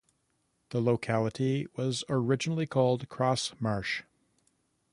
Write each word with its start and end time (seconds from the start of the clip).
The 0.71 0.81
locality 0.81 1.67
was 1.75 2.03
originally 2.09 2.65
called 2.65 3.07
Cross 3.07 3.53
Marsh. 3.61 4.01